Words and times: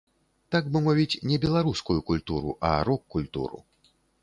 Так 0.53 0.63
бы 0.77 0.79
мовіць, 0.87 1.19
не 1.33 1.37
беларускую 1.43 1.99
культуру, 2.09 2.57
а 2.73 2.75
рок-культуру. 2.91 3.65